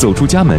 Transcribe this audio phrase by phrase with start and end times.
[0.00, 0.58] 走出家门，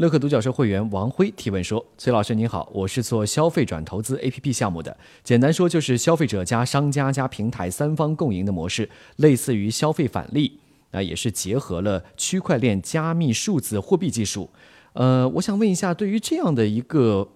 [0.00, 10.58] 乐客独角兽会员王辉提问说：“崔老师您好，我是做消费转投资 APP 项目的，简单说就是消费者加商家加平台三方共赢的模式，类似于消费返利，
[10.92, 14.48] 那也是结合了区块链加密数字货币技术。
[14.94, 17.28] 呃，我想问一下，对于这样的一个，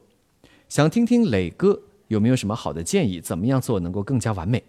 [0.70, 4.64] 想听听磊哥有没有什么好的建议，怎么样做能够更加完美？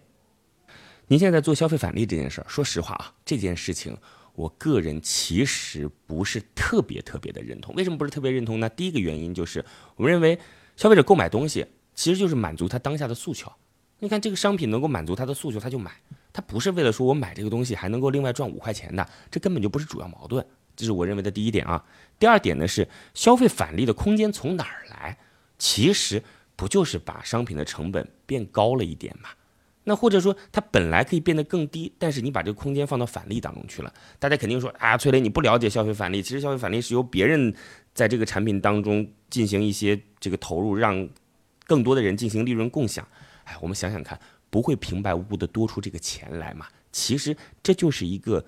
[1.07, 3.95] 您现在做消费返利这件事儿，说实话啊，这件事情。”
[4.35, 8.69] 我个人其实不是特别特别的认同，为什么不是特别认同呢？
[8.69, 9.63] 第一个原因就是，
[9.95, 10.37] 我们认为
[10.75, 13.51] 消费者购买东西其实就是满足他当下的诉求。
[13.99, 15.91] 你看这个商品能够满足他的诉求，他就买，
[16.33, 20.45] 他不是为了说我买这个东西还能够另外赚五块钱的，这根本就不是主要矛盾。
[20.75, 21.85] 这是我认为的第一点啊。
[22.19, 25.17] 第二点呢是消费返利的空间从哪儿来？
[25.57, 26.21] 其实
[26.57, 29.29] 不就是把商品的成本变高了一点吗？
[29.85, 37.53] 那或者说它本来可以变得更低，但是你把这个空间放到返利当中去了，大家肯定说啊，崔磊你不了解消费返利，其实消费返利是由别人
[37.93, 41.07] 在这个产品当中进行一些这个投入，让
[41.65, 43.07] 更多的人进行利润共享。
[43.43, 44.19] 哎，我们想想看，
[44.49, 46.65] 不会平白无故的多出这个钱来嘛？
[46.91, 48.43] 其实这就是一个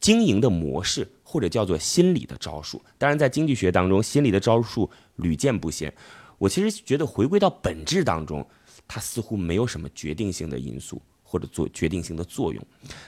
[0.00, 2.82] 经营的模式，或者叫做心理的招数。
[2.98, 5.94] 当然，在经济学当中，心理的招数屡见不鲜。
[6.38, 8.44] 我其实觉得回归到本质当中。
[8.86, 12.66] 它似乎没有什么决定性的因素或者做决定性的作用。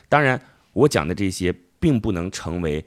[0.09, 0.41] 当然，
[0.73, 2.85] 我讲的这些并不能成为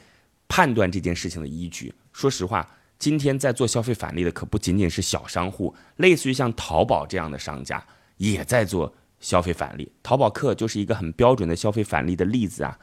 [0.47, 1.93] 判断这件事情的依据。
[2.11, 2.67] 说实话，
[2.97, 7.85] 今天在做消费返利的可不仅仅是小商户，类似于像淘宝这样的商家
[8.17, 9.89] 也在做消费返利。
[10.03, 12.77] 淘宝客就是一个很标准的消费返利的例子啊。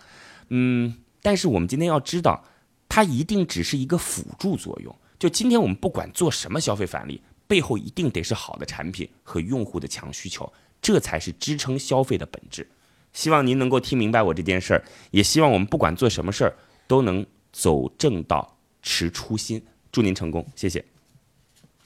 [0.49, 2.45] 嗯，但是我们今天要知道，
[2.89, 4.97] 它一定只是一个辅助作用。
[5.19, 7.21] 就今天我们不管做什么消费返利。
[7.47, 10.53] 背后一定得是好的产品和用户的强需求，
[10.83, 12.69] 这才是支撑消费的本质。
[13.13, 16.55] 希望您能够听明白我这件事儿，也希望我们不管做什么事儿
[16.87, 19.65] 都能走正道、持初心。
[19.91, 20.85] 祝您成功，谢谢。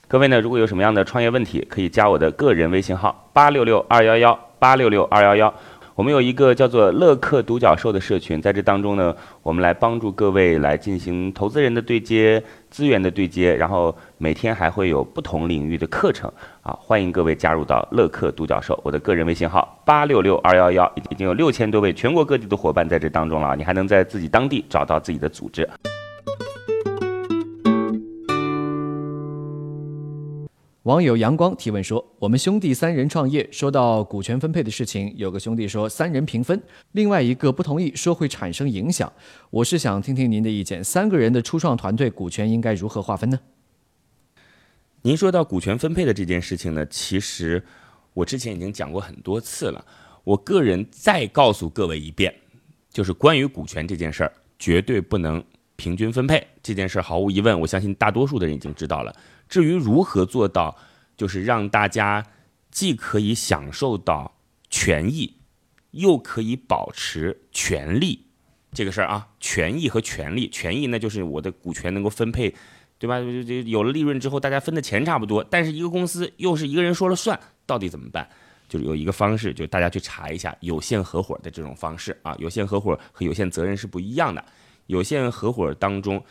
[0.09, 5.55] 各位呢，如果有什么样的创业问题，可以加我的个人微信号八六六二幺幺八六六二幺幺。
[6.01, 18.81] 我们有一个叫做“乐客独角兽”的社群，在这当中呢，我们来帮助各位来进行投资人的对接、资源的对接，然后每天还会有不同领域的课程啊，欢迎各位加入到“乐客独角兽”。
[18.83, 25.69] 我的个人微信号八六六二幺幺，已经有六千多位全国各地的伙伴在这当中了，你还能在自己当地找到自己的组织。
[30.91, 39.13] 网友阳光提问说：“我们兄弟三人创业，说到股权分配的事情，有个兄弟说三人平分，另外一个不同意，说会产生影响。
[39.51, 43.39] 我是想听听您的意见，三个人的初创团队股权应该如何划分呢？”
[45.03, 47.63] 您说到股权分配的这件事情呢，其实
[48.13, 49.85] 我之前已经讲过很多次了。
[50.25, 52.35] 我个人再告诉各位一遍，
[52.93, 55.41] 就是关于股权这件事儿，绝对不能
[55.77, 56.45] 平均分配。
[56.61, 59.15] 这件事毫无疑问，我相信大多数的人已经知道了。
[59.51, 60.79] 至于如何做到，
[61.17, 62.25] 就是让大家
[62.71, 64.37] 既可以享受到
[64.71, 65.37] 权益，
[65.91, 68.27] 又可以保持权利，
[68.73, 72.55] 这个事儿啊，权益和权利，权益那就是我的股权能够分配，
[72.97, 73.19] 对吧？
[73.67, 78.27] 有了利润之后，大家分的钱差不多，但是一个公司又是一个人说了算，到底怎么办？
[78.69, 84.45] 就是有一个方式，就大家去查一下有限合伙的这种方式啊，有限合伙和有限责任是不一样的，
[84.87, 86.23] 有限合伙当中，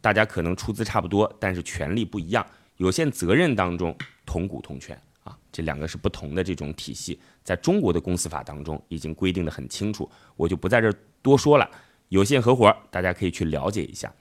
[0.00, 2.46] 大家可能出资差不多，但是权利不一样。
[2.78, 3.96] 有限责任当中
[4.26, 11.70] 同股同权啊，这两个是不同的这种体系，在中国的公司法当中已经规定的很清楚，我就不在这多说了。
[12.08, 14.12] 有限合伙大家可以去了解一下。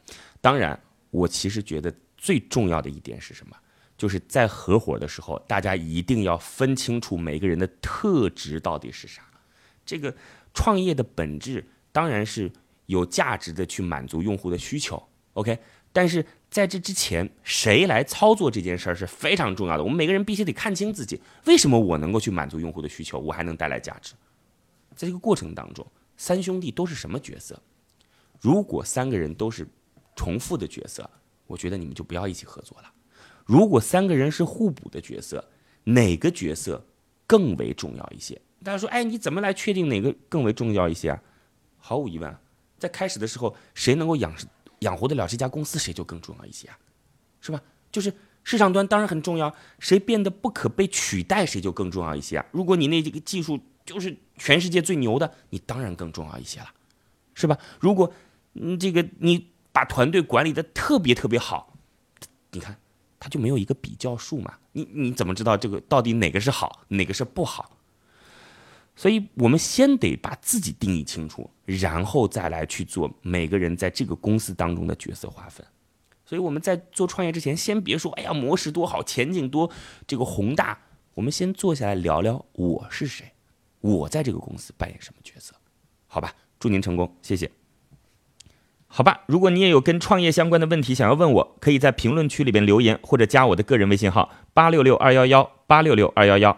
[0.42, 0.78] 当然，
[1.10, 3.56] 我其实觉得最重要的一点是什么？
[3.98, 9.22] 就是在合伙的时候，大家一定要分清楚每个人的特质到底是啥。
[9.86, 10.14] 这个
[10.54, 12.52] 创业的本质当然是
[12.88, 15.02] 有价值的去满足用户的需求
[15.34, 15.58] ，OK。
[15.98, 19.84] 但是在这之前，谁来操作这件事儿是非常重要的。
[19.84, 24.14] 我们每个人必须得看清自己，为什么我能够去满足用户的需求，我还能带来价值。
[24.96, 25.84] 在这个过程当中，
[26.16, 27.60] 三兄弟都是什么角色？
[28.40, 29.68] 如果三个人都是
[30.16, 31.10] 重复的角色，
[31.48, 32.94] 我觉得你们就不要一起合作了。
[33.44, 35.44] 如果三个人是互补的角色，
[35.84, 36.86] 哪个角色
[37.26, 38.40] 更为重要一些？
[38.64, 41.20] 大家说，哎，你怎么来确定哪个更为重要一些啊？
[41.80, 42.38] 毫无疑问，
[42.78, 44.32] 在开始的时候，谁能够养
[44.80, 46.78] 养活得了这家公司，谁就更重要一些啊，
[47.42, 47.62] 是吧？
[47.92, 48.14] 就是
[48.44, 52.46] 市场端当然很重要，谁变得不可被取代，谁就更重要一些啊。
[52.52, 56.68] 如果你那这个技术就是全世界最牛的，你当然更重要一些了，
[57.34, 57.58] 是吧？
[57.80, 58.14] 如果
[58.54, 61.74] 嗯这个你把团队管理的特别特别好，
[62.52, 62.78] 你看
[63.20, 67.77] 他就没有一个比较数嘛，你你怎么知道这个到底哪个是好，哪个是不好？
[68.98, 75.64] 所以我们先得把自己定义清楚，然后再来去做每个人在这个公司当中的角色划分。
[76.26, 79.70] 所以我们在做创业之前，先别说“哎呀，模式多好，前景多
[80.08, 80.78] 这个宏大”，
[81.14, 83.32] 我们先坐下来聊聊我是谁，
[83.82, 85.54] 我在这个公司扮演什么角色，
[86.08, 86.34] 好吧？
[86.60, 87.52] 祝您成功，谢谢。
[88.88, 96.58] 好吧，如果你也有跟创业相关的问题想要问我，可以在评论区里边留言，或者加我的个人微信号八六六二幺幺八六六二幺幺。